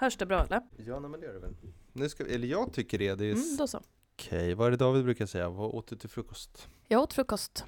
[0.00, 0.60] Hörs det bra eller?
[0.76, 1.54] Ja, nej, men det gör det väl.
[1.92, 3.14] Nu ska vi, eller jag tycker det.
[3.14, 3.80] det är Mm, då så.
[4.16, 5.48] Okej, vad är det David brukar säga?
[5.48, 6.68] Vad åt du till frukost?
[6.88, 7.64] Jag åt frukost.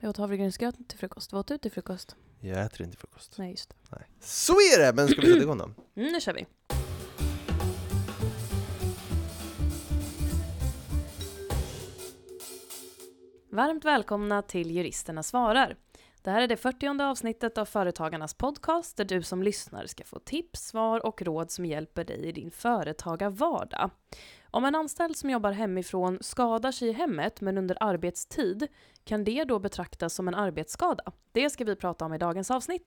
[0.00, 1.32] Jag åt havregrynsgröt till frukost.
[1.32, 2.16] Vad åt du till frukost?
[2.40, 3.38] Jag äter inte frukost.
[3.38, 3.76] Nej, just det.
[3.96, 4.06] Nej.
[4.20, 4.92] Så är det!
[4.96, 5.70] Men ska vi sätta igång då?
[5.96, 6.46] Mm, nu kör vi.
[13.50, 15.76] Varmt välkomna till Juristerna svarar.
[16.26, 20.18] Det här är det 40 avsnittet av Företagarnas podcast där du som lyssnar ska få
[20.18, 23.90] tips, svar och råd som hjälper dig i din företagarvardag.
[24.50, 28.66] Om en anställd som jobbar hemifrån skadar sig i hemmet men under arbetstid,
[29.04, 31.12] kan det då betraktas som en arbetsskada?
[31.32, 32.82] Det ska vi prata om i dagens avsnitt.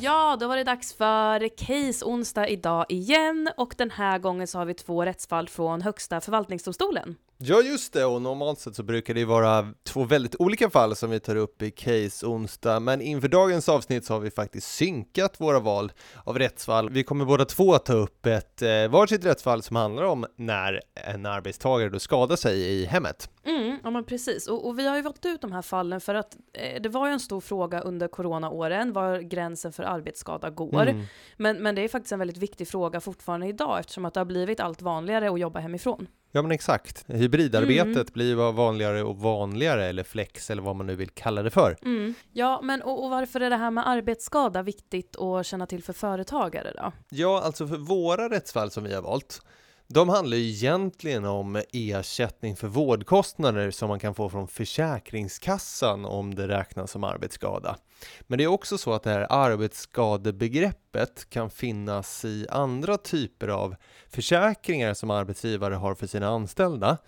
[0.00, 4.58] Ja, då var det dags för Case onsdag idag igen och den här gången så
[4.58, 7.16] har vi två rättsfall från Högsta förvaltningsdomstolen.
[7.40, 8.04] Ja, just det.
[8.04, 11.62] Och normalt sett så brukar det vara två väldigt olika fall som vi tar upp
[11.62, 12.80] i Case onsdag.
[12.80, 15.92] Men inför dagens avsnitt så har vi faktiskt synkat våra val
[16.24, 16.90] av rättsfall.
[16.90, 20.80] Vi kommer båda två att ta upp ett eh, varsitt rättsfall som handlar om när
[20.94, 23.30] en arbetstagare då skadar sig i hemmet.
[23.48, 24.48] Mm, ja men precis.
[24.48, 27.06] Och, och vi har ju valt ut de här fallen för att eh, det var
[27.06, 30.86] ju en stor fråga under coronaåren, var gränsen för arbetsskada går.
[30.86, 31.02] Mm.
[31.36, 34.24] Men, men det är faktiskt en väldigt viktig fråga fortfarande idag eftersom att det har
[34.24, 36.06] blivit allt vanligare att jobba hemifrån.
[36.32, 37.04] Ja men exakt.
[37.08, 38.06] Hybridarbetet Mm.
[38.12, 41.76] blir bara vanligare och vanligare, eller flex eller vad man nu vill kalla det för.
[41.82, 42.14] Mm.
[42.32, 45.92] Ja, men och, och varför är det här med arbetsskada viktigt att känna till för
[45.92, 46.92] företagare då?
[47.10, 49.42] Ja, alltså för våra rättsfall som vi har valt,
[49.90, 56.34] de handlar ju egentligen om ersättning för vårdkostnader som man kan få från Försäkringskassan om
[56.34, 57.76] det räknas som arbetsskada.
[58.20, 63.76] Men det är också så att det här arbetsskadebegreppet kan finnas i andra typer av
[64.08, 66.98] försäkringar som arbetsgivare har för sina anställda.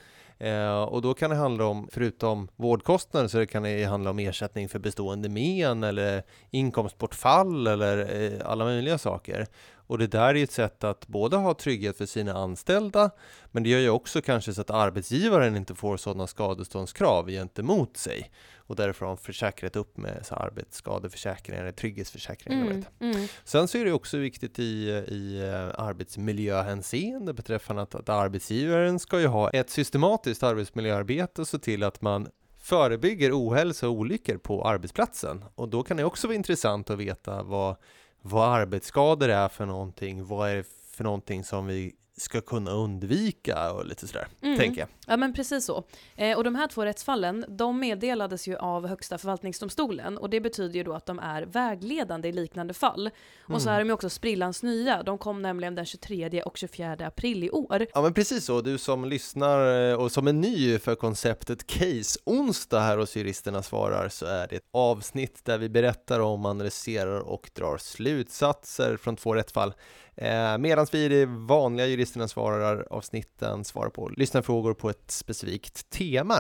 [0.41, 4.19] Eh, och då kan det handla om, förutom vårdkostnader, så det kan det handla om
[4.19, 9.47] ersättning för bestående men eller inkomstbortfall eller eh, alla möjliga saker.
[9.91, 13.11] Och det där är ju ett sätt att både ha trygghet för sina anställda,
[13.51, 18.31] men det gör ju också kanske så att arbetsgivaren inte får sådana skadeståndskrav gentemot sig.
[18.71, 22.63] Och därför har de försäkrat upp med så arbetsskadeförsäkringar eller trygghetsförsäkringar.
[22.63, 23.29] Mm, mm.
[23.45, 24.63] Sen så är det också viktigt i,
[25.09, 31.59] i eh, arbetsmiljöhänseende beträffande att, att arbetsgivaren ska ju ha ett systematiskt arbetsmiljöarbete och se
[31.59, 35.45] till att man förebygger ohälsa och olyckor på arbetsplatsen.
[35.55, 37.77] Och då kan det också vara intressant att veta vad,
[38.23, 43.73] vad arbetsskador är för någonting, vad är det för någonting som vi ska kunna undvika
[43.73, 44.59] och lite sådär, Mm.
[44.59, 44.89] tänker jag.
[45.07, 45.85] Ja men precis så.
[46.17, 50.75] Eh, och de här två rättsfallen, de meddelades ju av Högsta förvaltningsdomstolen och det betyder
[50.75, 53.11] ju då att de är vägledande i liknande fall.
[53.49, 53.75] Och så Mm.
[53.75, 57.51] är de ju också sprillans nya, de kom nämligen den 23 och 24 april i
[57.51, 57.87] år.
[57.95, 62.19] Ja men precis så, du som lyssnar eh, och som är ny för konceptet Case
[62.25, 67.21] onsdag här hos Juristerna svarar så är det ett avsnitt där vi berättar om, analyserar
[67.21, 69.73] och drar slutsatser från två rättsfall.
[70.15, 75.91] Eh, Medan vi i det vanliga Juristerna svarar avsnitten svarar på lyssnarfrågor på ett specifikt
[75.91, 76.35] tema.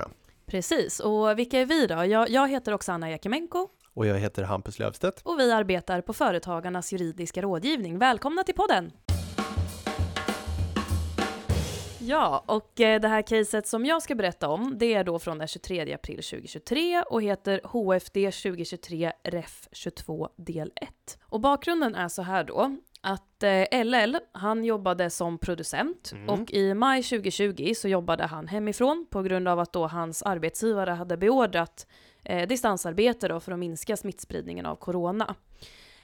[0.46, 2.04] Precis, och vilka är vi då?
[2.04, 5.20] Jag, jag heter Oksana Jakimenko Och jag heter Hampus Löfstedt.
[5.24, 7.98] och vi arbetar på Företagarnas juridiska rådgivning.
[7.98, 8.92] Välkomna till podden!
[12.02, 15.38] Ja, och eh, det här caset som jag ska berätta om, det är då från
[15.38, 21.18] den 23 april 2023 och heter HFD 2023 REF 22 del 1.
[21.22, 26.28] Och bakgrunden är så här då, att eh, LL, han jobbade som producent Mm.
[26.28, 30.90] och i maj 2020 så jobbade han hemifrån på grund av att då hans arbetsgivare
[30.90, 31.86] hade beordrat
[32.24, 35.34] eh, distansarbete då för att minska smittspridningen av corona.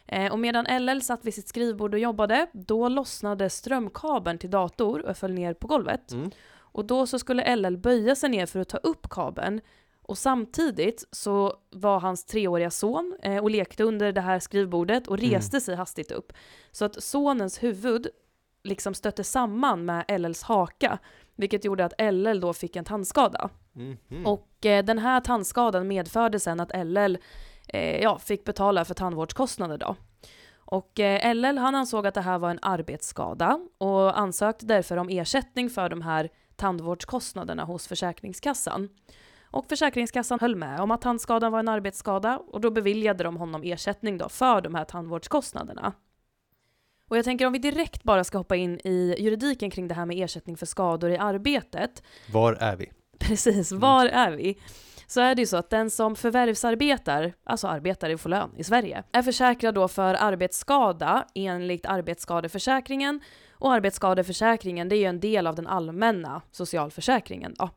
[0.06, 5.06] Eh, och medan LL satt vid sitt skrivbord och jobbade, då lossnade strömkabeln till dator
[5.06, 6.12] och föll ner på golvet.
[6.12, 6.30] Mm.
[6.58, 9.60] Och då så skulle LL böja sig ner för att ta upp kabeln.
[10.08, 15.18] Och samtidigt så var hans treåriga son eh, och lekte under det här skrivbordet och
[15.18, 15.30] Mm.
[15.30, 16.32] reste sig hastigt upp.
[16.72, 18.08] Så att sonens huvud
[18.64, 20.98] liksom stötte samman med LLs haka,
[21.36, 23.50] vilket gjorde att LL då fick en tandskada.
[23.72, 24.26] Mhm.
[24.26, 27.18] Och eh, den här tandskadan medförde sen att LL
[27.68, 29.96] eh, ja, fick betala för tandvårdskostnader då.
[30.56, 35.08] Och eh, LL han ansåg att det här var en arbetsskada och ansökte därför om
[35.08, 38.88] ersättning för de här tandvårdskostnaderna hos Försäkringskassan.
[39.50, 43.62] Och Försäkringskassan höll med om att tandskadan var en arbetsskada och då beviljade de honom
[43.64, 45.92] ersättning då för de här tandvårdskostnaderna.
[47.08, 50.06] Och jag tänker om vi direkt bara ska hoppa in i juridiken kring det här
[50.06, 52.02] med ersättning för skador i arbetet
[52.32, 52.90] Var är vi?
[53.18, 54.58] Precis, var är vi?
[55.06, 58.64] Så är det ju så att den som förvärvsarbetar, alltså arbetar och får lön i
[58.64, 63.20] Sverige, är försäkrad då för arbetsskada enligt arbetsskadeförsäkringen.
[63.52, 67.54] Och arbetsskadeförsäkringen det är ju en del av den allmänna socialförsäkringen.
[67.58, 67.70] Då.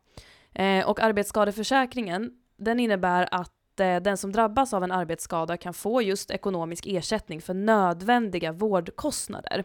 [0.54, 6.01] Eh, och arbetsskadeförsäkringen den innebär att eh, den som drabbas av en arbetsskada kan få
[6.01, 9.63] just ekonomisk ersättning för nödvändiga vårdkostnader.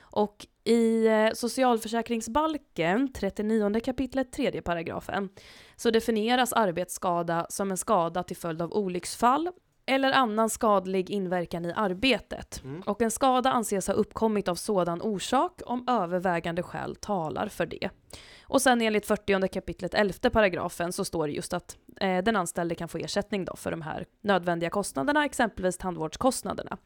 [0.00, 5.28] Och i eh, socialförsäkringsbalken, 39 kapitlet 3 paragrafen,
[5.76, 9.50] så definieras arbetsskada som en skada till följd av olycksfall
[9.90, 12.60] eller annan skadlig inverkan i arbetet.
[12.64, 12.80] Mm.
[12.80, 17.90] Och en skada anses ha uppkommit av sådan orsak om övervägande skäl talar för det.
[18.42, 22.74] Och sen enligt 40 kapitlet 11 paragrafen så står det just att eh, den anställde
[22.74, 26.76] kan få ersättning då för de här nödvändiga kostnaderna, exempelvis tandvårdskostnaderna.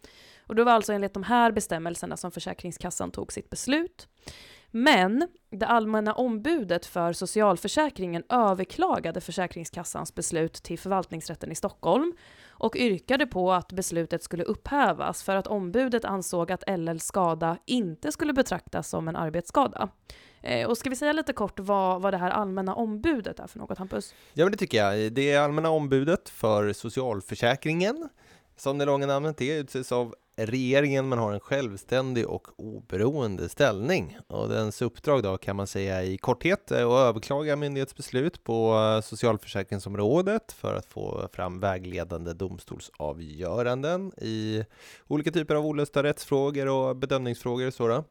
[0.46, 4.08] Och det var alltså enligt de här bestämmelserna som Försäkringskassan tog sitt beslut.
[4.70, 12.12] Men det allmänna ombudet för socialförsäkringen överklagade Försäkringskassans beslut till förvaltningsrätten i Stockholm
[12.58, 18.12] och yrkade på att beslutet skulle upphävas för att ombudet ansåg att LLs skada inte
[18.12, 19.88] skulle betraktas som en arbetsskada.
[20.42, 23.58] Eh, och ska vi säga lite kort vad, vad det här allmänna ombudet är för
[23.58, 24.14] något, Hampus?
[24.32, 25.12] Ja, men det tycker jag.
[25.12, 28.08] Det är allmänna ombudet för socialförsäkringen,
[28.56, 34.18] som det långa namnet är, utses av regeringen men har en självständig och oberoende ställning.
[34.26, 39.00] Och dens uppdrag då kan man säga i korthet är att överklaga myndighetsbeslut på eh,
[39.00, 44.64] socialförsäkringsområdet för att få fram vägledande domstolsavgöranden i
[45.06, 47.70] olika typer av olösta rättsfrågor och bedömningsfrågor.
[47.70, 48.04] Och.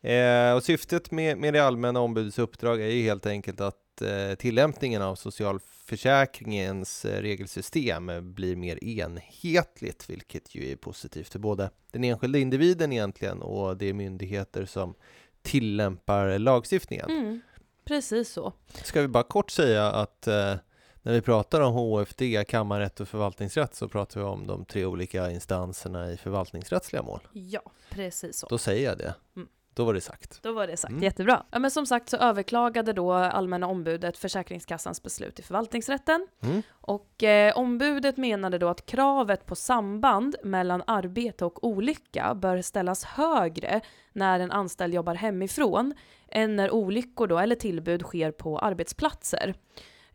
[0.00, 4.34] Eh, och syftet med, med det allmänna ombudets uppdrag är ju helt enkelt att eh,
[4.34, 12.04] tillämpningen av socialförsäkringens eh, regelsystem blir mer enhetligt, vilket ju är positivt för både den
[12.04, 14.94] enskilda individen egentligen och de myndigheter som
[15.42, 17.10] tillämpar lagstiftningen.
[17.10, 17.40] Mm,
[17.84, 18.52] precis så.
[18.84, 20.54] Ska vi bara kort säga att eh,
[21.02, 25.30] när vi pratar om HFD, kammarrätt och förvaltningsrätt så pratar vi om de tre olika
[25.30, 27.20] instanserna i förvaltningsrättsliga mål.
[27.32, 28.46] Ja, precis så.
[28.46, 29.14] Då säger jag det.
[29.36, 29.48] Mm.
[29.78, 30.42] Då var det sagt.
[30.42, 30.90] Då var det sagt.
[30.90, 31.02] Mm.
[31.02, 31.42] Jättebra.
[31.50, 36.26] Ja, men som sagt så överklagade då allmänna ombudet Försäkringskassans beslut i förvaltningsrätten.
[36.42, 36.62] Mm.
[36.70, 43.04] Och eh, ombudet menade då att kravet på samband mellan arbete och olycka bör ställas
[43.04, 43.80] högre
[44.12, 45.94] när en anställd jobbar hemifrån
[46.28, 49.54] än när olyckor då, eller tillbud sker på arbetsplatser.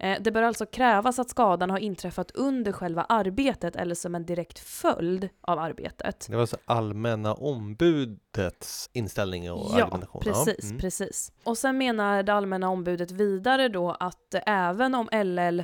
[0.03, 4.25] Eh, Det bör alltså krävas att skadan har inträffat under själva arbetet eller som en
[4.25, 6.27] direkt följd av arbetet.
[6.29, 10.21] Det var så allmänna ombudets inställning och Ja, argumentation.
[10.21, 10.79] precis, mm.
[10.79, 11.31] precis.
[11.43, 15.63] Och sen menar det allmänna ombudet vidare då att även om LL,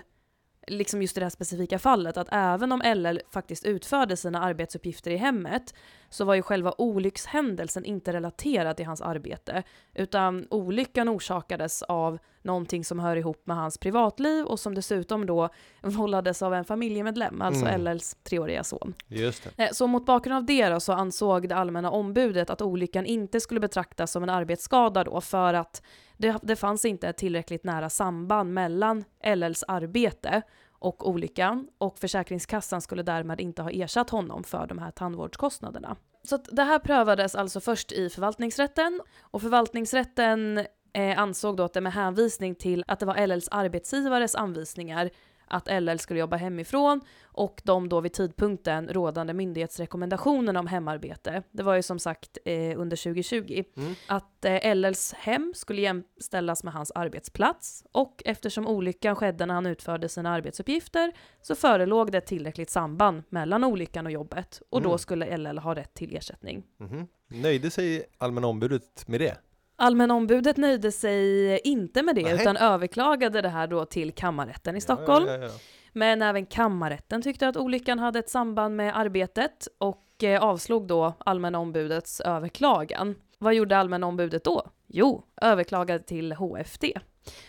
[0.68, 5.12] liksom just i det här specifika fallet, att även om LL faktiskt utförde sina arbetsuppgifter
[5.12, 5.74] i hemmet
[6.09, 9.63] så var ju själva olyckshändelsen inte relaterad till hans arbete,
[9.94, 15.50] utan olyckan orsakades av någonting som hör ihop med hans privatliv och som dessutom då
[15.81, 17.81] vållades av en familjemedlem, alltså Mm.
[17.81, 18.94] LLs treåriga son.
[19.07, 19.63] Just det.
[19.63, 23.39] Eh, Så mot bakgrund av det då så ansåg det allmänna ombudet att olyckan inte
[23.39, 25.81] skulle betraktas som en arbetsskada då för att
[26.18, 29.03] det, det fanns inte ett tillräckligt nära samband mellan
[29.36, 30.41] LLs arbete
[30.71, 35.95] och olyckan och Försäkringskassan skulle därmed inte ha ersatt honom för de här tandvårdskostnaderna.
[36.24, 41.81] Så det här prövades alltså först i förvaltningsrätten och förvaltningsrätten eh, ansåg då att det
[41.81, 45.09] med hänvisning till att det var LLs arbetsgivares anvisningar
[45.51, 51.44] att LL skulle jobba hemifrån och de då vid tidpunkten rådande myndighetsrekommendationerna om hemarbete.
[51.51, 53.63] Det var ju som sagt eh, under 2020.
[53.77, 53.94] Mm.
[54.07, 59.65] Att eh, LLs hem skulle jämställas med hans arbetsplats och eftersom olyckan skedde när han
[59.65, 64.89] utförde sina arbetsuppgifter så förelåg det ett tillräckligt samband mellan olyckan och jobbet och då
[64.89, 65.00] Mm.
[65.00, 66.63] skulle LL ha rätt till ersättning.
[66.77, 67.07] Mhm.
[67.27, 69.38] Nöjde sig allmänna ombudet med det?
[69.81, 72.33] Allmänna ombudet nöjde sig inte med det Nej.
[72.33, 75.27] utan överklagade det här då till kammarrätten i Stockholm.
[75.27, 75.51] Ja, ja, ja.
[75.93, 81.13] Men även kammarrätten tyckte att olyckan hade ett samband med arbetet och eh, avslog då
[81.19, 83.15] allmänna ombudets överklagan.
[83.38, 84.71] Vad gjorde allmänna ombudet då?
[84.88, 86.86] Jo, överklagade till HFD.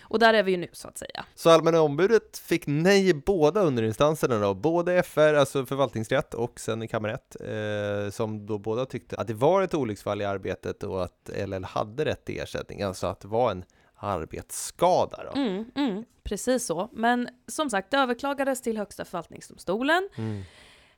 [0.02, 1.24] Och där är vi ju nu så att säga.
[1.34, 6.82] Så allmänna ombudet fick nej i båda underinstanserna då, både FR, alltså förvaltningsrätt och sen
[6.82, 11.04] i kammarrätt, eh, som då båda tyckte att det var ett olycksfall i arbetet och
[11.04, 13.64] att LL hade rätt till ersättning, alltså att det var en
[13.96, 15.40] arbetsskada då.
[15.40, 16.88] Mm, mm, precis så.
[16.92, 20.08] Men som sagt, det överklagades till Högsta förvaltningsdomstolen.
[20.16, 20.42] Mm.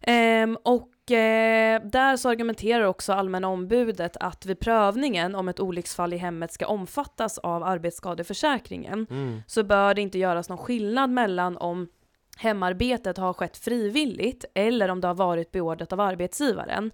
[0.01, 6.13] Ehm, och eh, där så argumenterar också allmänna ombudet att vid prövningen om ett olycksfall
[6.13, 9.43] i hemmet ska omfattas av arbetsskadeförsäkringen Mm.
[9.47, 11.89] så bör det inte göras någon skillnad mellan om
[12.37, 16.91] hemarbetet har skett frivilligt eller om det har varit beordrat av arbetsgivaren.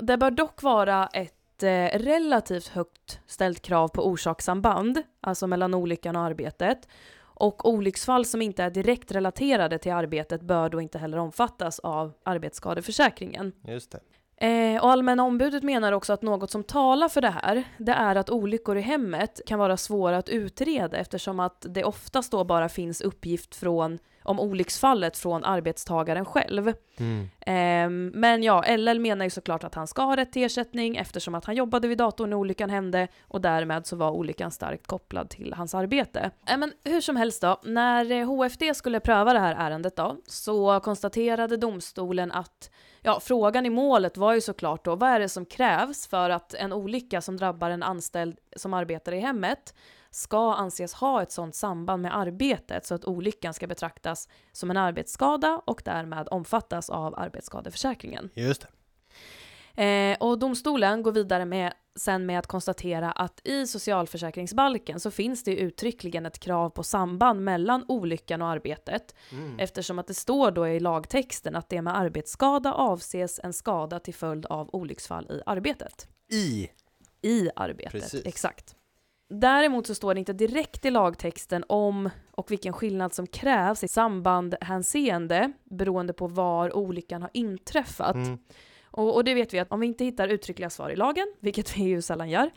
[0.00, 6.16] Det bör dock vara ett eh, relativt högt ställt krav på orsakssamband, alltså mellan olyckan
[6.16, 6.88] och arbetet.
[7.38, 12.12] Och olycksfall som inte är direkt relaterade till arbetet bör då inte heller omfattas av
[12.22, 13.52] arbetsskadeförsäkringen.
[13.66, 14.00] Just det.
[14.40, 18.16] Eh, och allmänna ombudet menar också att något som talar för det här, det är
[18.16, 22.68] att olyckor i hemmet kan vara svåra att utreda eftersom att det oftast då bara
[22.68, 26.72] finns uppgift från om olycksfallet från arbetstagaren själv.
[26.96, 27.28] Mm.
[27.40, 31.34] Ehm, men ja, LL menar ju såklart att han ska ha rätt till ersättning eftersom
[31.34, 35.30] att han jobbade vid datorn när olyckan hände och därmed så var olyckan starkt kopplad
[35.30, 36.30] till hans arbete.
[36.48, 40.16] Äh, men hur som helst då, när eh, HFD skulle pröva det här ärendet då
[40.26, 42.70] så konstaterade domstolen att
[43.02, 46.54] ja, frågan i målet var ju såklart då vad är det som krävs för att
[46.54, 49.74] en olycka som drabbar en anställd som arbetar i hemmet
[50.10, 54.76] ska anses ha ett sådant samband med arbetet så att olyckan ska betraktas som en
[54.76, 58.30] arbetsskada och därmed omfattas av arbetsskadeförsäkringen.
[58.34, 58.68] Just det.
[59.84, 65.44] Eh, och domstolen går vidare med, sen med att konstatera att i socialförsäkringsbalken så finns
[65.44, 69.58] det uttryckligen ett krav på samband mellan olyckan och arbetet Mm.
[69.58, 74.14] eftersom att det står då i lagtexten att det med arbetsskada avses en skada till
[74.14, 76.08] följd av olycksfall i arbetet.
[76.30, 76.68] I.
[77.22, 78.26] I arbetet, Precis.
[78.26, 78.74] exakt.
[79.28, 83.88] Däremot så står det inte direkt i lagtexten om och vilken skillnad som krävs i
[83.88, 88.14] sambandhänseende beroende på var olyckan har inträffat.
[88.14, 88.38] Mm.
[88.90, 91.76] Och, och det vet vi att om vi inte hittar uttryckliga svar i lagen, vilket
[91.76, 92.50] vi ju sällan gör,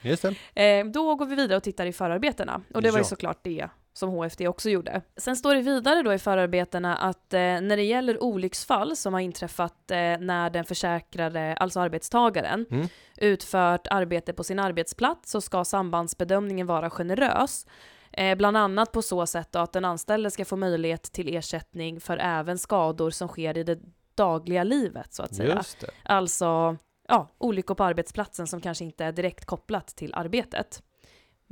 [0.53, 2.61] eh, då går vi vidare och tittar i förarbetena.
[2.73, 5.01] Och det var ju såklart det som HFD också gjorde.
[5.17, 9.21] Sen står det vidare då i förarbetena att eh, när det gäller olycksfall som har
[9.21, 12.87] inträffat eh, när den försäkrade, alltså arbetstagaren, Mm.
[13.17, 17.65] utfört arbete på sin arbetsplats så ska sambandsbedömningen vara generös.
[18.13, 21.99] Eh, bland annat på så sätt då att den anställde ska få möjlighet till ersättning
[22.01, 23.79] för även skador som sker i det
[24.15, 25.55] dagliga livet så att säga.
[25.55, 25.87] Just det.
[26.03, 30.83] Alltså ja, olyckor på arbetsplatsen som kanske inte är direkt kopplat till arbetet.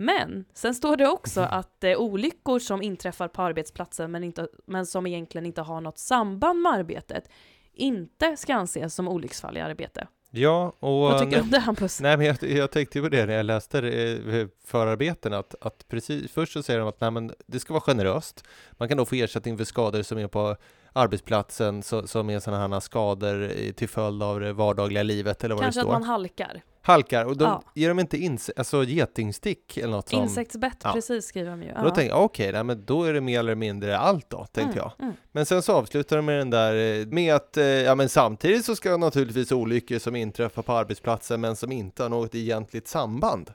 [0.02, 4.86] Men sen står det också att eh, olyckor som inträffar på arbetsplatsen men, inte, men
[4.86, 7.30] som egentligen inte har något samband med arbetet
[7.74, 10.08] inte ska anses som olycksfall i arbete.
[10.32, 10.92] Ja, och...
[11.00, 12.02] Vad tycker du om det Hampus?
[12.02, 16.32] Nej, men jag, jag tänkte på det när jag läste eh, förarbeten, att, att precis,
[16.32, 18.44] först så säger de att nej, men det ska vara generöst.
[18.72, 20.56] Man kan då få ersättning för skador som är på
[20.94, 25.56] arbetsplatsen, så, som är sådana här skador i- till följd av det vardagliga livet eller
[25.56, 25.94] vad Kanske det att står.
[25.94, 26.62] man halkar.
[26.90, 27.64] Halkar, och de Ja.
[27.76, 30.24] ger de inte ins- alltså getingstick eller något som...
[30.24, 30.94] Insektsbett, ja.
[30.94, 31.70] precis skriver de ju.
[31.72, 34.46] Och Då tänkte jag, okej, nej, men då är det mer eller mindre allt då,
[34.46, 34.92] tänkte jag.
[35.00, 35.14] Mm.
[35.32, 38.66] Men sen så avslutar de med den där eh, med att, eh, ja men samtidigt
[38.66, 43.54] så ska naturligtvis olyckor som inträffar på arbetsplatsen men som inte har något egentligt samband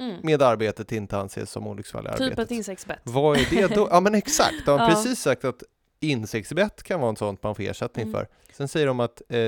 [0.00, 0.16] Mm.
[0.22, 2.38] med arbetet inte anses som olycksfall i Typ arbetet.
[2.38, 2.98] ett insektsbett.
[3.02, 3.88] Vad är det då?
[3.90, 4.94] Ja men exakt, de har Ja.
[4.94, 5.62] precis sagt att
[6.00, 8.14] insektsbett kan vara en sånt man får ersättning Mm.
[8.14, 8.28] för.
[8.52, 9.38] Sen säger de att, eh,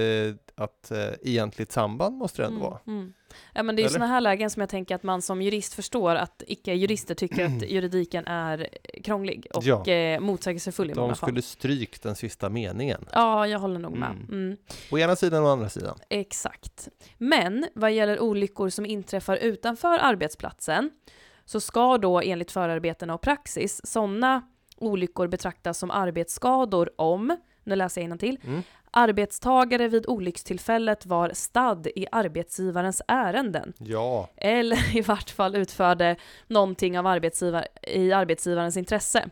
[0.60, 2.80] att eh, egentligt samband måste det ändå Mm, vara.
[2.86, 3.12] mm.
[3.54, 6.14] Ja, men det är sådana här lägen som jag tänker att man som jurist förstår
[6.14, 8.68] att icke-jurister tycker att juridiken är
[9.04, 9.86] krånglig och Ja.
[9.86, 11.28] eh, motsägelsefull i många De fall.
[11.28, 13.04] skulle stryk den sista meningen.
[13.12, 14.10] Ja, jag håller nog med.
[14.10, 14.26] Mm.
[14.28, 14.56] Mm.
[14.92, 15.98] Å ena sidan och å andra sidan.
[16.08, 16.88] Exakt.
[17.18, 20.90] Men vad gäller olyckor som inträffar utanför arbetsplatsen
[21.44, 24.42] så ska då enligt förarbetena och praxis sådana
[24.76, 28.62] olyckor betraktas som arbetsskador om, nu läser jag till Mm.
[28.90, 36.16] Arbetstagare vid olyckstillfället var stadd i arbetsgivarens ärenden Ja, eller i vart fall utförde
[36.46, 39.24] någonting av arbetsgivar i arbetsgivarens intresse.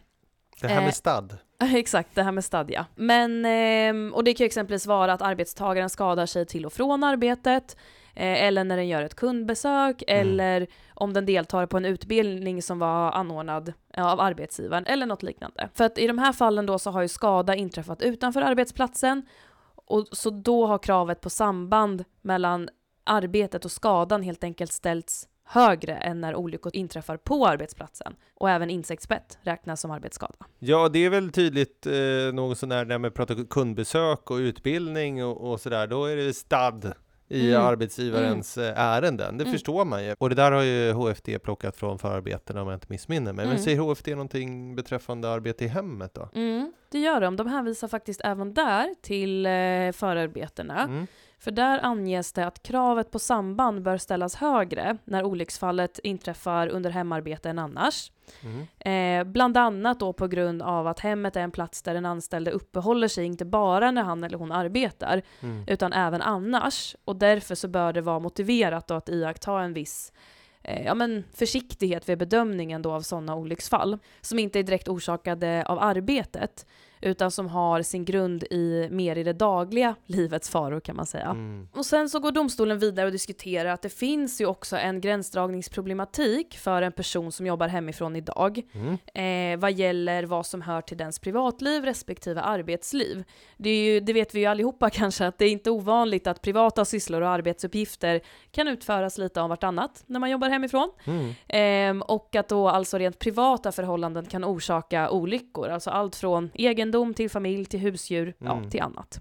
[0.61, 1.37] det här Eh, med stad.
[1.75, 2.87] Exakt, det här med stadga.
[2.95, 7.77] Men, ehm, och det kan exempelvis vara att arbetstagaren skadar sig till och från arbetet,
[8.15, 10.21] eh, eller när den gör ett kundbesök, Mm.
[10.31, 15.23] eller om den deltar på en utbildning som var anordnad eh, av arbetsgivaren, eller något
[15.23, 15.69] liknande.
[15.75, 19.23] För att i de här fallen då så har ju skada inträffat utanför arbetsplatsen,
[19.89, 22.69] och så då har kravet på samband mellan
[23.05, 28.15] arbetet och skadan helt enkelt ställts högre än när olyckor inträffar på arbetsplatsen.
[28.35, 30.35] Och även insektsbett räknas som arbetsskada.
[30.59, 35.25] Ja, det är väl tydligt eh, något sån där när man pratar kundbesök och utbildning
[35.25, 36.93] och, och sådär, då är det stad
[37.31, 37.67] i Mm.
[37.67, 39.39] arbetsgivarens eh, ärenden.
[39.39, 39.53] Det Mm.
[39.53, 40.15] förstår man ju.
[40.19, 43.47] Och det där har ju HFD plockat från förarbetena om jag inte missminner mig.
[43.47, 43.65] Men Mm.
[43.65, 46.29] säger HFD någonting beträffande arbete i hemmet då?
[46.35, 47.37] Mm, det gör de.
[47.37, 50.81] De hänvisar faktiskt även där till eh, förarbetena.
[50.83, 51.07] Mm.
[51.41, 56.91] För där anges det att kravet på samband bör ställas högre när olycksfallet inträffar under
[56.91, 58.13] hemarbete än annars.
[58.43, 58.67] Mm.
[58.79, 62.51] Eh, bland annat då på grund av att hemmet är en plats där den anställde
[62.51, 65.65] uppehåller sig inte bara när han eller hon arbetar Mm.
[65.67, 66.97] utan även annars.
[67.05, 70.13] Och därför så bör det vara motiverat då att iaktta en viss
[70.69, 75.65] Eh, ja, men försiktighet vid bedömningen då av sådana olycksfall som inte är direkt orsakade
[75.67, 76.67] av arbetet
[77.01, 81.27] utan som har sin grund i mer i det dagliga livets faror kan man säga.
[81.27, 81.69] Mm.
[81.73, 86.59] Och sen så går domstolen vidare och diskuterar att det finns ju också en gränsdragningsproblematik
[86.59, 89.55] för en person som jobbar hemifrån idag Mm.
[89.55, 93.25] eh, vad gäller vad som hör till dens privatliv respektive arbetsliv.
[93.57, 96.43] Det, är ju, det vet vi ju allihopa kanske att det är inte ovanligt att
[96.43, 100.91] privata sysslor och arbetsuppgifter kan utföras lite av vartannat när man jobbar hemifrån.
[101.05, 101.35] Mm.
[101.49, 106.88] Ehm, och att då alltså rent privata förhållanden kan orsaka olyckor, alltså allt från egen
[106.89, 108.71] egendom, till familj, till husdjur, ja, Mm.
[108.71, 109.21] till annat.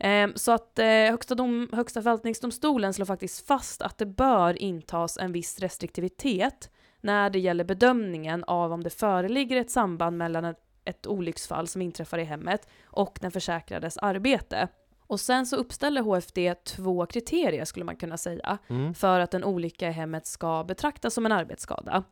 [0.00, 5.18] Ehm, så att eh, högsta, dom, högsta förvaltningsdomstolen slår faktiskt fast att det bör intas
[5.18, 10.58] en viss restriktivitet när det gäller bedömningen av om det föreligger ett samband mellan ett,
[10.84, 14.68] ett olycksfall som inträffar i hemmet och den försäkrades arbete.
[15.06, 18.94] Och sen så uppställer HFD två kriterier skulle man kunna säga Mm.
[18.94, 22.02] för att en olycka i hemmet ska betraktas som en arbetsskada.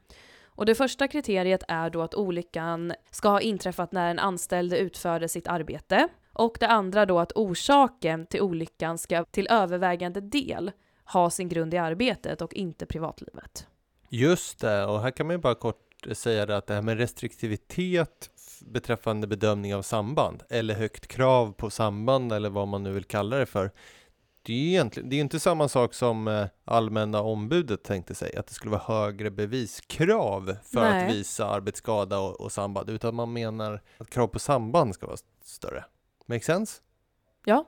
[0.56, 5.28] Och det första kriteriet är då att olyckan ska ha inträffat när en anställd utförde
[5.28, 6.08] sitt arbete.
[6.32, 10.72] Och det andra då att orsaken till olyckan ska till övervägande del
[11.04, 13.66] ha sin grund i arbetet och inte privatlivet.
[14.08, 16.98] Just det, och här kan man ju bara kort säga det att det här med
[16.98, 23.04] restriktivitet beträffande bedömning av samband eller högt krav på samband eller vad man nu vill
[23.04, 23.70] kalla det för.
[24.46, 28.36] Det är ju egentligen, det är inte samma sak som eh, allmänna ombudet tänkte sig,
[28.36, 31.04] att det skulle vara högre beviskrav för Nej.
[31.04, 35.16] att visa arbetsskada och, och samband, utan man menar att krav på samband ska vara
[35.44, 35.84] större.
[36.26, 36.80] Make sense?
[37.44, 37.64] Ja.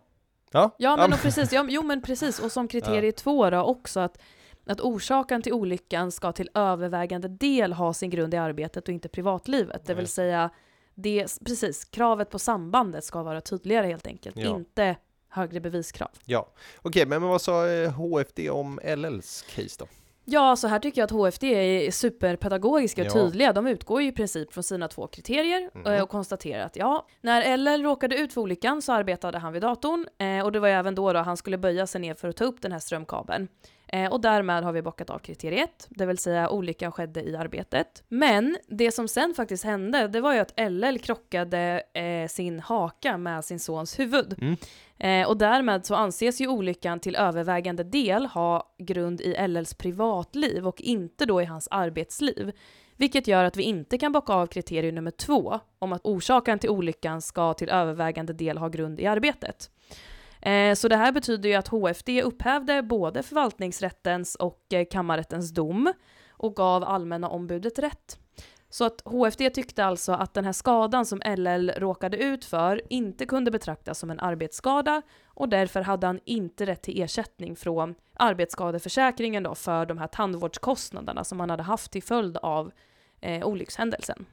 [0.51, 4.01] Ja, Ja men och precis, ja, jo men precis, och som kriterie två då också
[4.01, 4.19] att,
[4.67, 9.09] att orsaken till olyckan ska till övervägande del ha sin grund i arbetet och inte
[9.09, 9.87] privatlivet.
[9.87, 10.09] Det vill Nej.
[10.09, 10.51] säga,
[10.95, 14.57] det, precis, kravet på sambandet ska vara tydligare helt enkelt, Ja.
[14.57, 14.97] inte
[15.31, 16.09] högre beviskrav.
[16.25, 16.49] ja.
[16.83, 19.87] Okej, men vad sa eh, HFD om LLs case då?
[20.31, 23.13] Ja, så här tycker jag att HFD är superpedagogiska och Ja.
[23.13, 23.53] tydliga.
[23.53, 27.57] De utgår ju i princip från sina två kriterier eh, och konstaterar att ja, när
[27.57, 30.75] LL råkade ut för olyckan så arbetade han vid datorn eh, och det var ju
[30.75, 33.49] även då, då han skulle böja sig ner för att ta upp den här strömkabeln.
[33.89, 38.03] Eh, och därmed har vi bockat av kriteriet, det vill säga olyckan skedde i arbetet.
[38.09, 43.19] Men det som sen faktiskt hände, det var ju att LL krockade eh, sin haka
[43.19, 44.35] med sin sons huvud.
[44.41, 44.57] Mm.
[44.99, 50.67] Eh, och därmed så anses ju olyckan till övervägande del ha grund i LLs privatliv
[50.67, 52.53] och inte då i hans arbetsliv.
[52.97, 56.71] Vilket gör att vi inte kan bocka av kriterium nummer två om att orsaken till
[56.71, 59.71] olyckan ska till övervägande del ha grund i arbetet.
[60.43, 65.93] Eh, så det här betyder ju att HFD upphävde både förvaltningsrättens och eh, kammarrättens dom
[66.31, 68.19] och gav allmänna ombudet rätt.
[68.71, 73.27] Så att HFD tyckte alltså att den här skadan som LL råkade ut för inte
[73.27, 79.43] kunde betraktas som en arbetsskada och därför hade han inte rätt till ersättning från arbetsskadeförsäkringen
[79.43, 82.73] då för de här tandvårdskostnaderna som han hade haft till följd av
[83.21, 84.27] eh, olyckshändelsen.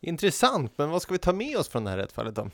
[0.00, 2.50] Intressant, men vad ska vi ta med oss från det här rättsfallet då?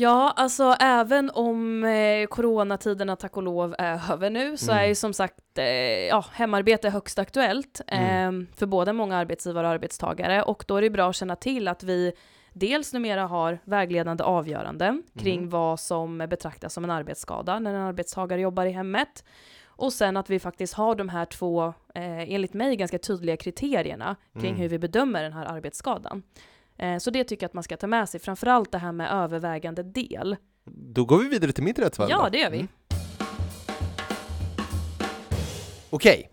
[0.00, 4.84] Ja, alltså även om eh, coronatiderna tack och lov är över nu så Mm.
[4.84, 5.64] är ju som sagt eh,
[6.06, 8.40] ja, hemarbete högst aktuellt Mm.
[8.42, 11.68] eh, för både många arbetsgivare och arbetstagare och då är det bra att känna till
[11.68, 12.12] att vi
[12.52, 15.50] dels numera har vägledande avgöranden kring Mm.
[15.50, 19.24] vad som betraktas som en arbetsskada när en arbetstagare jobbar i hemmet
[19.66, 24.16] och sen att vi faktiskt har de här två, eh, enligt mig, ganska tydliga kriterierna
[24.32, 24.60] kring Mm.
[24.60, 26.22] hur vi bedömer den här arbetsskadan.
[26.78, 29.10] Eh, Så det tycker jag att man ska ta med sig, framförallt det här med
[29.12, 30.36] övervägande del.
[30.70, 32.28] Då går vi vidare till mitt rättsfall Ja, då.
[32.28, 32.56] det gör vi.
[32.58, 32.68] Mm.
[35.90, 36.30] Okej,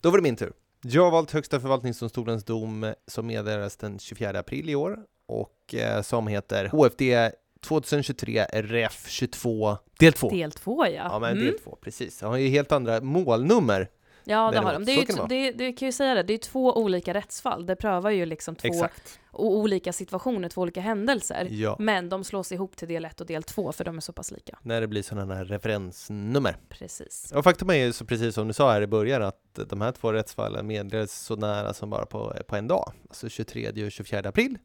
[0.00, 0.52] då var det min tur.
[0.82, 6.02] Jag har valt Högsta förvaltningsdomstolens dom som meddelades den 24 april i år och eh,
[6.02, 7.30] som heter HFD
[7.62, 10.30] 2023 RF 22 del 2.
[10.30, 10.90] Del två ja.
[10.92, 11.44] Ja, men Mm.
[11.44, 12.22] del 2, precis.
[12.22, 13.88] Jag har ju helt andra målnummer.
[14.28, 14.84] Ja, det har de.
[14.84, 17.66] Det, är ju kan det det, kan ju säga det, det är två olika rättsfall.
[17.66, 19.20] Det prövar ju liksom två Exakt.
[19.32, 21.48] olika situationer, två olika händelser.
[21.50, 24.12] Ja, Men de slås ihop till del ett och del två för de är så
[24.12, 24.58] pass lika.
[24.62, 26.56] när det blir sådana här referensnummer.
[26.68, 27.32] Precis.
[27.32, 29.92] Och faktum är ju så precis som du sa här i början att de här
[29.92, 34.28] två rättsfallen meddelades så nära som bara på, på en dag, alltså 23 och 24
[34.28, 34.58] april.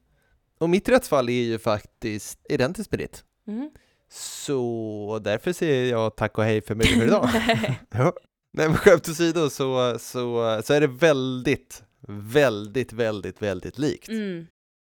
[0.60, 3.24] Och mitt rättsfall är ju faktiskt identiskt med ditt.
[3.48, 3.72] Mm.
[4.10, 7.30] Så därför säger jag tack och hej för mig för idag.
[7.90, 8.14] ja.
[8.54, 14.10] Nej men skämt åsido så, så, så är det väldigt, väldigt, väldigt, väldigt likt.
[14.10, 14.46] Mm.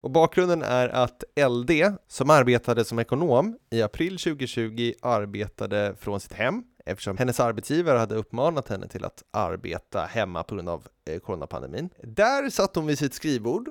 [0.04, 1.72] Och bakgrunden är att LD,
[2.08, 8.16] som arbetade som ekonom i april 2020, arbetade från sitt hem eftersom hennes arbetsgivare hade
[8.16, 11.90] uppmanat henne till att arbeta hemma på grund av eh, coronapandemin.
[12.04, 13.70] Där satt hon vid sitt skrivbord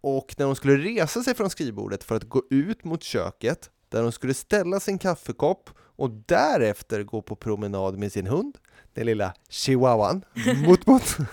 [0.00, 4.02] och när hon skulle resa sig från skrivbordet för att gå ut mot köket där
[4.02, 8.58] hon skulle ställa sin kaffekopp och därefter gå på promenad med sin hund,
[8.96, 10.24] den lilla chihuahuan,
[10.66, 11.16] mot mot.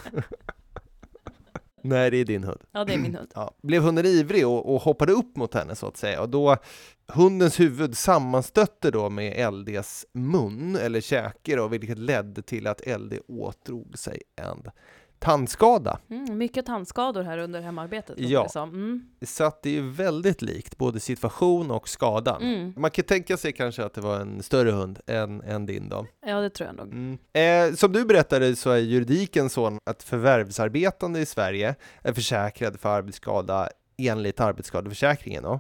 [1.81, 2.59] Nej, det är din hund.
[2.71, 3.31] Ja, det är min hund.
[3.35, 6.57] Ja, blev hunden ivrig och, och hoppade upp mot henne så att säga och då
[7.07, 13.19] hundens huvud sammanstötte då med LDs mun eller käke då, vilket ledde till att LD
[13.27, 14.63] åtdrog sig en
[15.23, 15.99] tandskada.
[16.09, 18.15] Mm, mycket tandskador här under hemarbetet.
[18.19, 18.49] Ja.
[18.55, 19.05] Mm.
[19.21, 22.41] Så att det är väldigt likt både situation och skadan.
[22.41, 22.73] Mm.
[22.77, 26.05] Man kan tänka sig kanske att det var en större hund än, än din då.
[26.25, 26.87] Ja, det tror jag nog.
[26.93, 27.17] Mm.
[27.71, 32.89] Eh, som du berättade så är juridiken sån att förvärvsarbetande i Sverige är försäkrade för
[32.89, 35.43] arbetsskada enligt arbetsskadeförsäkringen.
[35.43, 35.59] Då.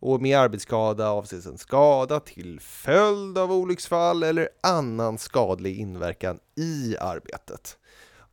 [0.00, 6.96] Och med arbetsskada avses en skada till följd av olycksfall eller annan skadlig inverkan i
[7.00, 7.76] arbetet.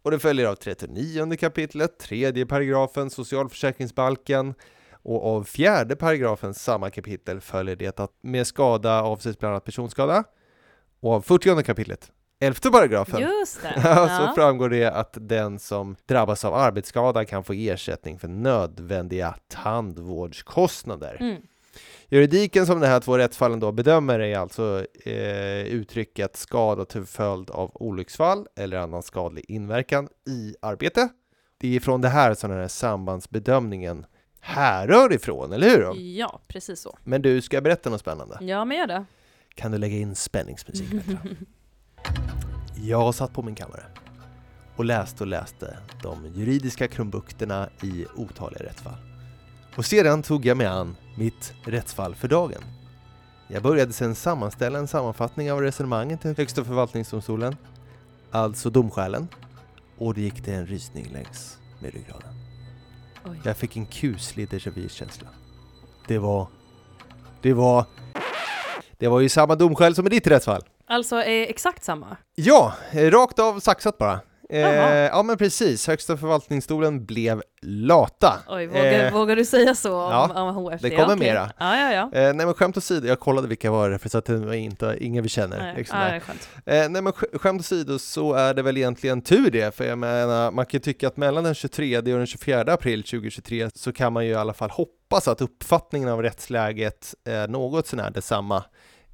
[0.08, 4.54] Och det följer av 39 kapitlet, tredje paragrafen socialförsäkringsbalken
[4.92, 10.24] och av fjärde paragrafen samma kapitel följer det att med skada avses bland annat personskada.
[11.00, 13.74] Och av 40 kapitlet, elfte paragrafen, Just det.
[13.82, 14.32] så Ja.
[14.36, 21.18] framgår det att den som drabbas av arbetsskada kan få ersättning för nödvändiga tandvårdskostnader.
[21.20, 21.42] Mm.
[22.10, 27.50] Juridiken som de här två rättsfallen då bedömer är alltså eh, uttrycket skada till följd
[27.50, 31.10] av olycksfall eller annan skadlig inverkan i arbete.
[31.58, 34.06] Det är från det här som den här sambandsbedömningen
[34.40, 36.02] härrör ifrån, eller hur?
[36.18, 36.98] Ja, precis så.
[37.04, 38.38] Men du, ska jag berätta något spännande?
[38.42, 39.06] Ja, men gör det.
[39.56, 40.88] Kan du lägga in spänningsmusik?
[42.76, 43.84] Jag satt på min kammare
[44.76, 49.17] och läste och läste de juridiska krumbukterna i otaliga rättsfall.
[49.78, 52.62] Och sedan tog jag mig an mitt rättsfall för dagen.
[53.48, 57.56] Jag började sedan sammanställa en sammanfattning av resonemangen till Högsta förvaltningsdomstolen,
[58.32, 59.28] alltså domskälen,
[59.98, 62.34] och det gick det en rysning längs med ryggraden.
[63.26, 63.42] Oj.
[63.44, 65.28] Jag fick en kuslig déjà vu-känsla.
[66.08, 66.48] Det var...
[67.42, 67.86] Det var...
[68.98, 70.62] Det var ju samma domskäl som i ditt rättsfall.
[70.88, 72.18] Alltså eh, exakt samma?
[72.36, 74.20] Ja, eh, rakt av saxat bara.
[74.50, 74.62] Eh,
[75.06, 78.34] ja men precis, Högsta förvaltningsdomstolen blev lata.
[78.48, 80.90] Oj, vågar, Eh, vågar du säga så om, ja, om HFD?
[80.90, 81.28] det kommer Okej.
[81.34, 81.52] mera.
[81.60, 82.20] Ja, ja, ja.
[82.20, 84.54] Eh, nej men skämt åsido, jag kollade vilka var det för så att det var
[84.54, 85.58] inte, inga vi känner.
[85.58, 85.98] Nej, liksom.
[86.66, 89.98] Eh, nej men sk- skämt åsido så är det väl egentligen tur det, för jag
[89.98, 93.94] menar, man kan ju tycka att mellan den 23 och den 24 april 2023 så
[93.94, 98.64] kan man ju i alla fall hoppas att uppfattningen av rättsläget är något sånär detsamma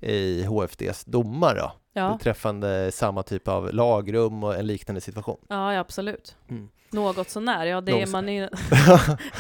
[0.03, 5.37] i HFDs domar då, Ja, beträffande samma typ av lagrum och en liknande situation.
[5.49, 6.35] ja, ja absolut.
[6.49, 6.69] Mm.
[6.91, 8.43] Något sånär, ja det Något är man ju...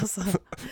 [0.01, 0.21] alltså,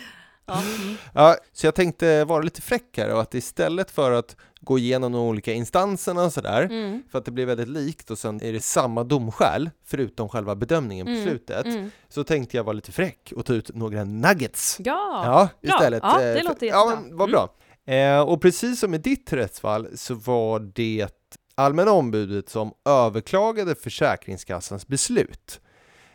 [0.46, 0.96] ja, mm.
[1.14, 5.12] Ja, så jag tänkte vara lite fräck här och att istället för att gå igenom
[5.12, 7.02] de olika instanserna och sådär, Mm.
[7.10, 11.06] för att det blir väldigt likt och sen är det samma domskäl, förutom själva bedömningen
[11.06, 11.90] på Mm, slutet, Mm.
[12.08, 14.76] så tänkte jag vara lite fräck och ta ut några nuggets.
[14.80, 16.02] Ja, Ja, istället.
[16.02, 17.00] Ja, det eh, låter Ja, jättebra.
[17.08, 17.48] men vad bra.
[17.86, 21.08] Eh, och precis som i ditt rättsfall så var det
[21.54, 25.60] Allmänna ombudet som överklagade Försäkringskassans beslut.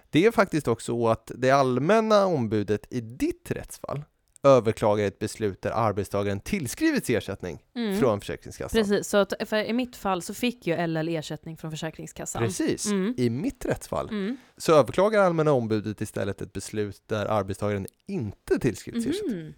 [0.10, 4.04] Det är faktiskt också så att det allmänna ombudet i ditt rättsfall
[4.44, 8.00] överklagar ett beslut där arbetstagaren tillskrivits ersättning mm.
[8.00, 8.82] från Försäkringskassan.
[8.82, 12.44] Precis, så att, i mitt fall så fick ju LL ersättning från Försäkringskassan.
[12.44, 12.86] Precis.
[12.86, 13.14] Mm.
[13.18, 14.38] I mitt rättsfall Mm.
[14.58, 19.54] så överklagar Allmänna ombudet istället ett beslut där arbetstagaren inte tillskrivits ersättning.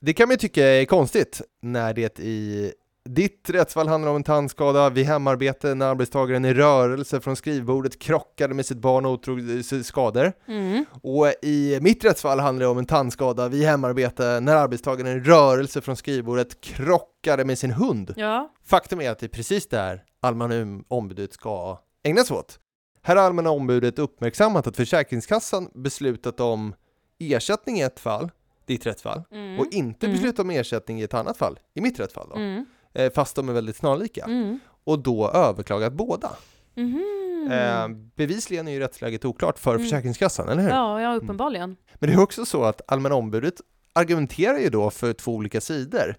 [0.00, 2.72] Det kan man ju tycka är konstigt när det i
[3.08, 8.54] ditt rättsfall handlar om en tandskada vid hemarbete när arbetstagaren i rörelse från skrivbordet krockade
[8.54, 10.32] med sitt barn och ådrog sig skador.
[10.48, 10.84] Mm.
[11.02, 15.80] Och i mitt rättsfall handlar det om en tandskada vid hemarbete när arbetstagaren i rörelse
[15.80, 18.14] från skrivbordet krockade med sin hund.
[18.16, 22.58] Ja, Faktum är att det är precis där allmänna ombudet ska ägna sig åt.
[23.02, 26.74] Här har allmänna ombudet uppmärksammat att Försäkringskassan beslutat om
[27.18, 28.30] ersättning i ett fall,
[28.68, 29.58] ditt rättsfall, mm.
[29.60, 30.16] och inte Mm.
[30.16, 32.66] beslutat om ersättning i ett annat fall, i mitt rättsfall då, Mm.
[32.94, 34.58] eh, fast de är väldigt snarlika, Mm.
[34.84, 36.30] och då överklagat båda.
[36.74, 37.04] Mhm.
[37.52, 39.82] Eh, bevisligen är ju rättsläget oklart för Mm.
[39.82, 40.70] Försäkringskassan, eller hur?
[40.70, 41.76] Ja, ja, uppenbarligen.
[41.94, 43.54] Men det är också så att allmänna ombudet
[43.92, 46.14] argumenterar ju då för två olika sidor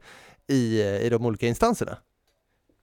[0.48, 1.98] i, i de olika instanserna.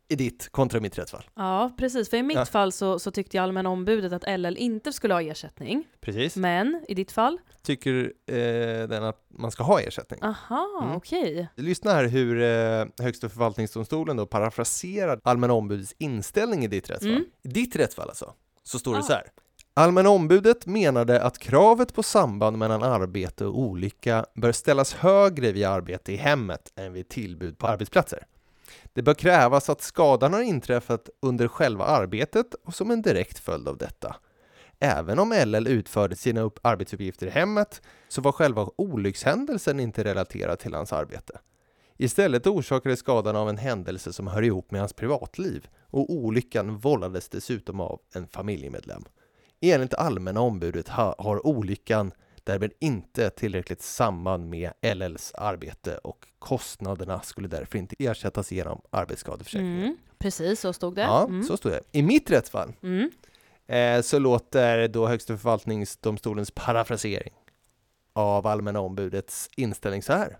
[0.09, 1.25] I ditt kontra mitt rättsfall.
[1.35, 2.11] Ja, precis.
[2.11, 2.45] För i mitt Ja.
[2.45, 5.85] fall så, så tyckte allmänna ombudet att LL inte skulle ha ersättning.
[6.01, 6.37] Precis.
[6.37, 7.39] Men i ditt fall?
[7.63, 10.21] Tycker eh, den att man ska ha ersättning.
[10.23, 10.97] Aha, Mm.
[10.97, 11.49] okej.
[11.57, 17.11] Lyssna här hur eh, Högsta förvaltningsdomstolen då parafraserar allmänna ombudets inställning i ditt rättsfall.
[17.11, 17.25] Mm.
[17.43, 19.03] I ditt rättsfall alltså, så står det Ah.
[19.03, 19.27] så här.
[19.75, 25.65] Allmänna ombudet menade att kravet på samband mellan arbete och olycka bör ställas högre vid
[25.67, 28.27] arbete i hemmet än vid tillbud på arbetsplatser.
[28.93, 33.69] Det bör krävas att skadan har inträffat under själva arbetet och som en direkt följd
[33.69, 34.17] av detta.
[34.79, 40.75] Även om LL utförde sina arbetsuppgifter i hemmet så var själva olyckshändelsen inte relaterad till
[40.75, 41.39] hans arbete.
[41.99, 47.29] Istället orsakades skadan av en händelse som hör ihop med hans privatliv och olyckan vållades
[47.29, 49.05] dessutom av en familjemedlem.
[49.61, 52.13] Enligt allmänna ombudet har olyckan
[52.47, 59.83] därmed inte tillräckligt samband med LLs arbete och kostnaderna skulle därför inte ersättas genom arbetsskadeförsäkringen.
[59.83, 59.97] Mm.
[60.19, 61.03] Precis, så stod det.
[61.03, 61.45] Ja, mm.
[61.45, 61.81] så står det.
[61.93, 63.11] I mitt rättsfall Mm.
[63.67, 67.35] eh, så låter då Högsta förvaltningsdomstolens parafrasering
[68.13, 70.39] av Allmänna ombudets inställning så här.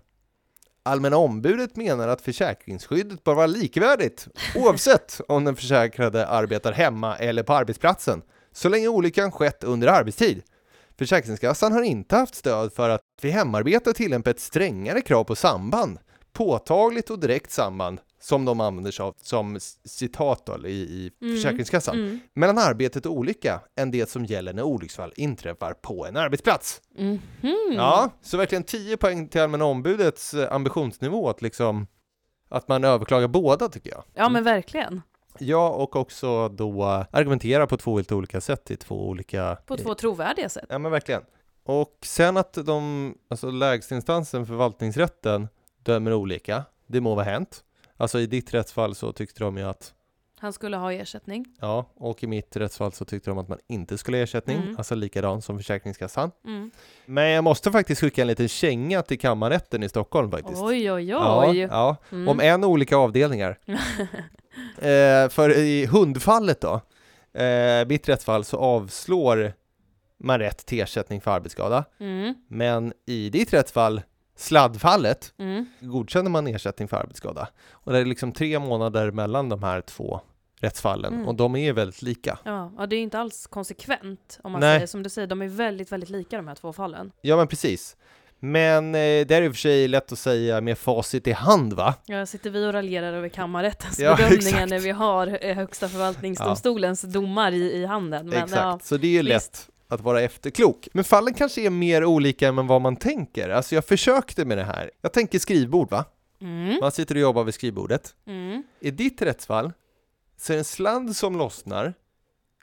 [0.83, 7.43] Allmänna ombudet menar att försäkringsskyddet bör vara likvärdigt oavsett om den försäkrade arbetar hemma eller
[7.43, 10.43] på arbetsplatsen så länge olyckan skett under arbetstid.
[10.99, 15.99] Försäkringskassan har inte haft stöd för att vid hemarbete tillämpa ett strängare krav på samband
[16.33, 21.35] påtagligt och direkt samband som de använder sig av som citat då, i, i Mm,
[21.35, 22.19] Försäkringskassan Mm.
[22.33, 26.81] mellan arbetet och olycka än det som gäller när olycksfall inträffar på en arbetsplats.
[26.97, 27.15] Mhm.
[27.71, 31.87] Ja, så verkligen 10 poäng till Allmänna ombudets eh, ambitionsnivå att liksom
[32.49, 34.03] att man överklagar båda tycker jag.
[34.13, 35.01] ja, men verkligen.
[35.39, 39.57] Ja, och också då argumentera på två helt olika sätt i två olika...
[39.65, 40.65] På två trovärdiga sätt.
[40.69, 41.21] Ja, men verkligen.
[41.63, 45.47] Och sen att de, alltså lägstinstansen, förvaltningsrätten,
[45.83, 47.63] dömer olika, det må vara hänt.
[47.97, 49.93] Alltså i ditt rättsfall så tyckte de ju att,
[50.39, 51.45] Han skulle ha ersättning.
[51.61, 54.77] ja, och i mitt rättsfall så tyckte de att man inte skulle ha ersättning, Mm.
[54.77, 56.31] alltså likadan som Försäkringskassan.
[56.45, 56.71] Mm.
[57.05, 60.61] Men jag måste faktiskt skicka en liten känga till kammarrätten i Stockholm faktiskt.
[60.61, 61.57] Oj, oj, Ja, oj.
[61.59, 62.27] ja, Mm.
[62.27, 63.59] om en olika avdelningar.
[64.77, 66.81] eh, för i hundfallet då,
[67.41, 69.53] eh, mitt rättsfall så avslår
[70.19, 71.85] man rätt till ersättning för arbetsskada.
[71.99, 72.35] Mm.
[72.47, 74.01] Men i ditt rättsfall,
[74.35, 75.65] sladdfallet, Mm.
[75.79, 77.47] godkänner man ersättning för arbetsskada.
[77.71, 80.21] Och det är liksom tre månader mellan de här två
[80.59, 81.27] rättsfallen Mm.
[81.27, 82.39] och de är väldigt lika.
[82.43, 84.77] Ja, ja, det är inte alls konsekvent om man Nej.
[84.77, 85.27] säger som du säger.
[85.27, 87.11] De är väldigt, väldigt lika de här två fallen.
[87.21, 87.97] Ja men precis.
[88.39, 91.73] Men eh, det är i och för sig lätt att säga med facit i hand
[91.73, 91.93] va?
[92.05, 94.69] Ja, sitter vi och raljerar över kammarrättens Ja, bedömningar exakt.
[94.69, 98.29] när vi har eh, Högsta förvaltningsdomstolens domar i, i handen.
[98.29, 99.27] Men, Exakt, Ja, så det är ju visst.
[99.29, 100.87] lätt att vara efterklok.
[100.93, 103.49] Men fallen kanske är mer olika än vad man tänker.
[103.49, 104.91] Alltså jag försökte med det här.
[105.01, 106.05] Jag tänker skrivbord va?
[106.41, 108.15] mm, Man sitter och jobbar vid skrivbordet.
[108.27, 108.63] mm.
[108.81, 109.73] I ditt rättsfall
[110.39, 111.93] så är det en sladd som lossnar.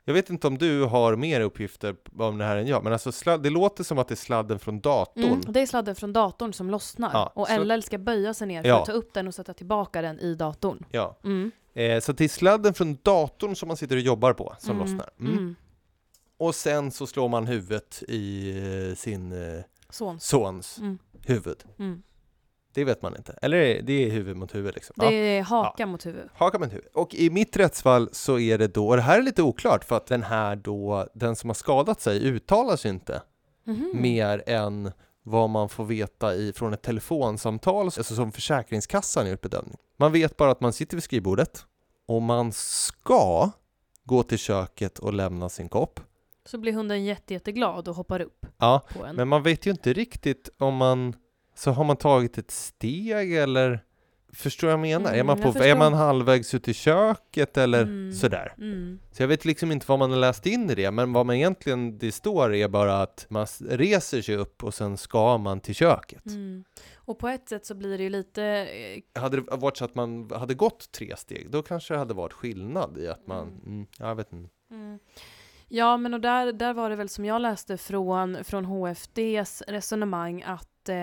[0.07, 3.11] Jag vet inte om du har mer uppgifter om det här än jag, men alltså
[3.11, 5.23] sladd, det låter som att det är sladden från datorn.
[5.23, 8.47] Mm, det är sladden från datorn som lossnar Ja, och så- LL ska böja sig
[8.47, 8.79] ner för Ja.
[8.79, 10.85] att ta upp den och sätta tillbaka den i datorn.
[10.91, 11.17] Ja.
[11.23, 11.51] Mm.
[11.73, 14.81] Eh, så det är sladden från datorn som man sitter och jobbar på som Mm,
[14.87, 15.09] lossnar.
[15.19, 15.31] Mm.
[15.33, 15.55] Mm.
[16.37, 18.49] Och sen så slår man huvudet i
[18.89, 20.17] eh, sin eh, Så.
[20.19, 20.97] sons Mm.
[21.25, 21.57] huvud.
[22.75, 22.85] Mm.
[22.87, 23.39] Det vet man inte.
[23.41, 24.93] Eller det är huvud mot huvud liksom.
[24.99, 25.11] Det Ja.
[25.11, 26.29] är haka mot huvud.
[26.33, 26.87] Haka med huvud.
[26.93, 29.97] Och i mitt rättsfall så är det då, och det här är lite oklart för
[29.97, 33.21] att den här då, den som har skadat sig uttalar sig inte
[33.67, 33.91] Mhm.
[33.95, 34.91] mer än
[35.23, 39.77] vad man får veta i, från ett telefonsamtal, alltså som Försäkringskassan gjort bedömning.
[39.97, 41.65] Man vet bara att man sitter vid skrivbordet
[42.07, 43.51] och man ska
[44.03, 45.99] gå till köket och lämna sin kopp.
[46.45, 48.81] Så blir hunden jätte, jätteglad och hoppar upp Ja,
[49.13, 51.13] men man vet ju inte riktigt om man,
[51.55, 53.79] så har man tagit ett steg eller
[54.33, 55.09] Förstår jag jag menar?
[55.13, 55.77] Mm, är, man jag på, är förstår.
[55.77, 58.13] man halvvägs ut i köket eller Mm.
[58.13, 58.53] sådär?
[58.57, 58.99] Mm.
[59.11, 61.35] Så jag vet liksom inte vad man har läst in i det, men vad man
[61.35, 65.75] egentligen det står är bara att man reser sig upp och sen ska man till
[65.75, 66.25] köket.
[66.25, 66.63] Mm.
[66.95, 69.95] Och på ett sätt så blir det ju lite eh, Hade det varit så att
[69.95, 73.61] man hade gått tre steg, då kanske det hade varit skillnad i att man, Mm.
[73.65, 74.49] mm, jag vet inte.
[75.67, 80.43] Ja, men och där, där var det väl som jag läste från, från HFDs resonemang
[80.43, 80.93] att eh,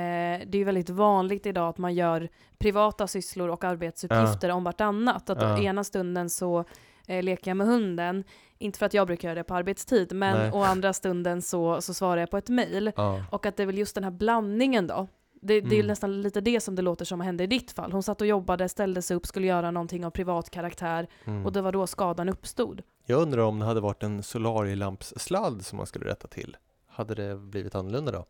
[0.46, 5.30] det är väldigt vanligt idag att man gör privata sysslor och arbetsuppgifter om vartannat.
[5.30, 5.58] Att Ja.
[5.62, 6.64] ena stunden så
[7.06, 8.24] eh, leker jag med hunden,
[8.58, 10.50] inte för att jag brukar göra det på arbetstid, men Nej.
[10.52, 12.92] å andra stunden så, så svarar jag på ett mejl.
[12.96, 13.24] Ja.
[13.30, 15.08] Och att det är väl just den här blandningen då.
[15.44, 15.86] Det, det är Mm.
[15.86, 17.92] nästan lite det som det låter som hände i ditt fall.
[17.92, 21.46] Hon satt och jobbade, ställde sig upp, skulle göra någonting av privat karaktär Mm.
[21.46, 22.82] och det var då skadan uppstod.
[23.06, 26.56] Jag undrar om det hade varit en solarielampssladd som man skulle rätta till.
[26.94, 28.26] Hade det blivit annorlunda då?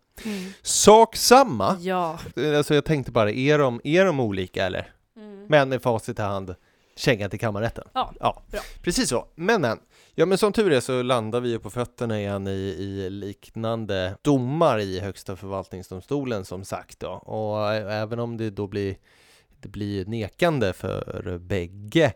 [0.63, 1.79] Sak samma!
[1.81, 2.19] Ja.
[2.57, 4.93] Alltså jag tänkte bara, är de, är de olika eller?
[5.17, 5.47] Mm.
[5.49, 6.55] Men med facit i hand,
[6.97, 7.85] känga till kammarrätten.
[7.93, 8.43] Ja, ja.
[8.51, 8.61] bra.
[8.83, 9.27] Precis så.
[9.35, 9.79] Men men,
[10.15, 14.17] ja men som tur är så landar vi ju på fötterna igen i, i liknande
[14.23, 17.11] domar i Högsta förvaltningsdomstolen som sagt då.
[17.11, 18.97] Och även om det då blir,
[19.61, 22.13] det blir nekande för bägge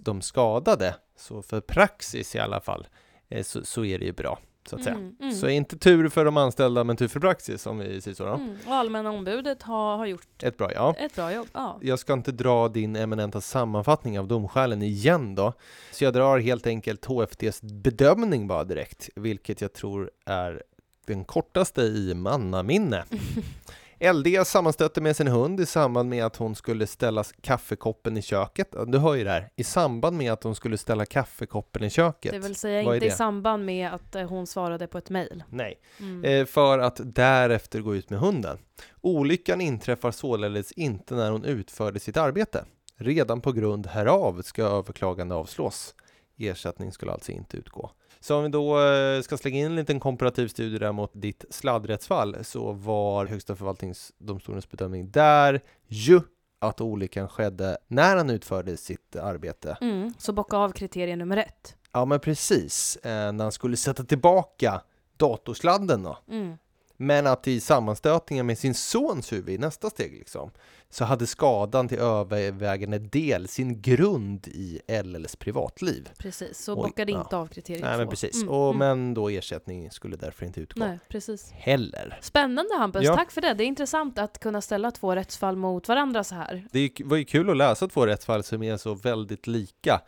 [0.00, 2.86] de skadade, så för praxis i alla fall,
[3.28, 4.38] eh, så, så är det ju bra.
[4.68, 4.94] Så att säga.
[4.94, 5.34] Mm, mm.
[5.34, 8.26] Så inte tur för de anställda men tur för praxis om vi säger så.
[8.26, 8.56] Mm.
[8.66, 10.94] Och Allmänna ombudet har, har gjort Ett bra ja.
[10.98, 11.48] ett bra jobb.
[11.52, 11.78] Ja.
[11.82, 15.52] Jag ska inte dra din eminenta sammanfattning av domskälen igen då.
[15.92, 20.62] Så jag drar helt enkelt HFDs bedömning bara direkt, vilket jag tror är
[21.06, 23.04] den kortaste i mannaminne.
[24.00, 28.74] LD sammanstötte med sin hund i samband med att hon skulle ställa kaffekoppen i köket.
[28.86, 29.50] Du hör ju det här.
[29.56, 32.32] I samband med att hon skulle ställa kaffekoppen i köket.
[32.32, 35.44] Det vill säga Vad inte i samband med att eh, hon svarade på ett mejl.
[35.50, 35.80] Nej.
[36.00, 36.24] Mm.
[36.24, 38.58] Eh, för att därefter gå ut med hunden.
[39.00, 42.64] Olyckan inträffar således inte när hon utförde sitt arbete.
[42.96, 45.94] Redan på grund härav ska överklagande avslås.
[46.38, 47.90] Ersättning skulle alltså inte utgå.
[48.26, 51.44] Så om vi då eh, ska slänga in en liten komparativ studie där mot ditt
[51.50, 56.20] sladdrättsfall så var Högsta förvaltningsdomstolens bedömning där ju
[56.58, 59.76] att olyckan skedde när han utförde sitt arbete.
[59.80, 60.14] Mm.
[60.18, 61.76] Så bocka av kriterie nummer ett.
[61.92, 64.82] Ja men precis, eh, när han skulle sätta tillbaka
[65.16, 66.18] datorsladden då.
[66.30, 66.58] Mm.
[66.96, 70.50] Men att i sammanstötningen med sin sons huvud i nästa steg liksom,
[70.90, 76.08] så hade skadan till övervägande del sin grund i LLs privatliv.
[76.18, 77.20] Precis, så bockade ja.
[77.20, 78.78] inte av kriteriet Nej men precis, Mm, och, mm.
[78.78, 80.80] men då ersättning skulle därför inte utgå.
[80.80, 81.50] Nej, precis.
[81.52, 82.18] Heller.
[82.22, 83.16] Spännande Hampus, Ja.
[83.16, 83.54] tack för det.
[83.54, 86.66] Det är intressant att kunna ställa två rättsfall mot varandra så här.
[86.72, 90.00] Det var ju kul att läsa två rättsfall som är så väldigt lika.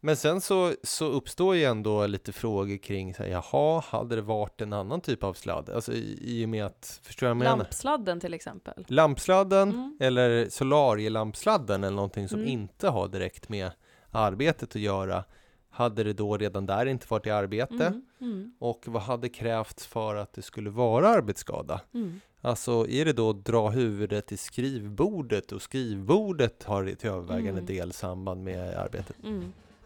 [0.00, 4.22] Men sen så, så uppstår ju ändå lite frågor kring, så här, jaha, hade det
[4.22, 5.70] varit en annan typ av sladd?
[5.70, 7.56] Alltså i, i och med att, förstår du vad jag menar?
[7.56, 8.84] Lampsladden till exempel.
[8.88, 9.96] Lampsladden Mm.
[10.00, 12.50] eller solarielampsladden eller någonting som Mm.
[12.52, 13.70] inte har direkt med
[14.10, 15.24] arbetet att göra,
[15.70, 17.86] hade det då redan där inte varit i arbete?
[17.86, 21.80] Mm, mm, Och vad hade krävts för att det skulle vara arbetsskada?
[21.94, 22.20] mm.
[22.40, 27.66] Alltså är det då dra huvudet i skrivbordet och skrivbordet har till övervägande Mm.
[27.66, 29.16] del samband med arbetet?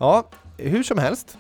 [0.03, 0.25] Ja,
[0.57, 1.39] hur som helst.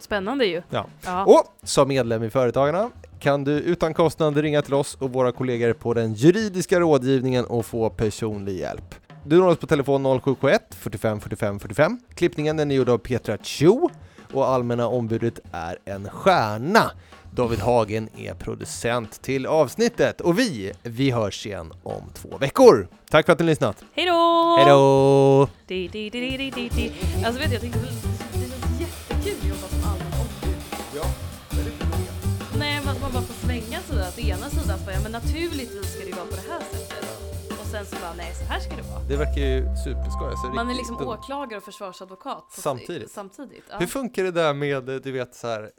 [0.00, 0.62] Spännande ju.
[0.70, 0.86] Ja.
[1.04, 1.24] ja.
[1.24, 5.72] Och som medlem i Företagarna kan du utan kostnad ringa till oss och våra kollegor
[5.72, 8.94] på den juridiska rådgivningen och få personlig hjälp.
[9.24, 12.00] Du når oss på telefon 0771 45 45 45.
[12.14, 13.90] Klippningen den är gjord av Petra Cho
[14.32, 16.90] och allmänna ombudet är en stjärna.
[17.34, 22.88] David Hagen är producent till avsnittet och vi, vi hörs igen om två veckor.
[23.10, 23.84] Tack för att ni har lyssnat.
[23.94, 24.56] Hej då!
[24.58, 25.48] Hej då!
[25.66, 26.92] Di, di, di, di, di, di.
[27.24, 27.86] Alltså vet jag tänkte det
[28.40, 30.60] känns jättekul att jobba som allmän ombud.
[30.96, 31.04] Ja,
[32.58, 34.08] Nej, men att man bara får svänga sådär.
[34.08, 37.06] Att ena sidan får jag, men naturligtvis ska det vara på det här sättet.
[37.60, 39.02] Och sen så bara, nej så här ska det vara.
[39.08, 40.28] Det verkar ju superskoj.
[40.30, 41.08] Alltså, Man är liksom dumt.
[41.08, 42.44] åklagare och försvarsadvokat.
[42.54, 43.10] på- Samtidigt.
[43.10, 43.64] Samtidigt.
[43.70, 43.76] Ja.
[43.78, 45.70] Hur funkar det där med, du vet så här,